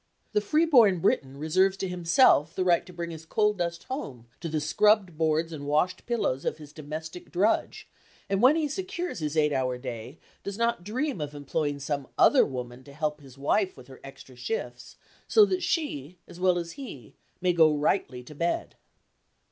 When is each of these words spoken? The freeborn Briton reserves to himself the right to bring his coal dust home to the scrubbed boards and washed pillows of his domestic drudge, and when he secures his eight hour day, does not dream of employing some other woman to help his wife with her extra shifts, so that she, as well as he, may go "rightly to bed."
The 0.33 0.41
freeborn 0.41 0.97
Briton 0.99 1.37
reserves 1.37 1.77
to 1.77 1.87
himself 1.87 2.55
the 2.55 2.63
right 2.63 2.87
to 2.87 2.91
bring 2.91 3.11
his 3.11 3.23
coal 3.23 3.53
dust 3.53 3.83
home 3.83 4.25
to 4.39 4.49
the 4.49 4.59
scrubbed 4.59 5.15
boards 5.15 5.53
and 5.53 5.67
washed 5.67 6.07
pillows 6.07 6.43
of 6.43 6.57
his 6.57 6.73
domestic 6.73 7.31
drudge, 7.31 7.87
and 8.27 8.41
when 8.41 8.55
he 8.55 8.67
secures 8.67 9.19
his 9.19 9.37
eight 9.37 9.53
hour 9.53 9.77
day, 9.77 10.17
does 10.41 10.57
not 10.57 10.83
dream 10.83 11.21
of 11.21 11.35
employing 11.35 11.77
some 11.77 12.07
other 12.17 12.43
woman 12.43 12.83
to 12.85 12.93
help 12.93 13.21
his 13.21 13.37
wife 13.37 13.77
with 13.77 13.85
her 13.89 14.01
extra 14.03 14.35
shifts, 14.35 14.95
so 15.27 15.45
that 15.45 15.61
she, 15.61 16.17
as 16.27 16.39
well 16.39 16.57
as 16.57 16.71
he, 16.71 17.13
may 17.39 17.53
go 17.53 17.71
"rightly 17.71 18.23
to 18.23 18.33
bed." 18.33 18.77